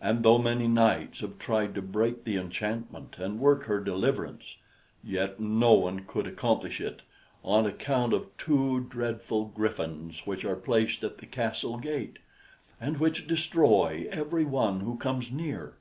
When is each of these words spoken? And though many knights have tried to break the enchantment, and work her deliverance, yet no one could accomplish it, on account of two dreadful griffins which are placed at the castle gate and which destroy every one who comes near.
And 0.00 0.22
though 0.22 0.38
many 0.38 0.66
knights 0.66 1.20
have 1.20 1.36
tried 1.38 1.74
to 1.74 1.82
break 1.82 2.24
the 2.24 2.36
enchantment, 2.38 3.18
and 3.18 3.38
work 3.38 3.64
her 3.64 3.80
deliverance, 3.84 4.56
yet 5.04 5.40
no 5.40 5.74
one 5.74 6.04
could 6.06 6.26
accomplish 6.26 6.80
it, 6.80 7.02
on 7.44 7.66
account 7.66 8.14
of 8.14 8.34
two 8.38 8.80
dreadful 8.88 9.44
griffins 9.48 10.26
which 10.26 10.42
are 10.46 10.56
placed 10.56 11.04
at 11.04 11.18
the 11.18 11.26
castle 11.26 11.76
gate 11.76 12.18
and 12.80 12.96
which 12.96 13.26
destroy 13.26 14.08
every 14.10 14.46
one 14.46 14.80
who 14.80 14.96
comes 14.96 15.30
near. 15.30 15.76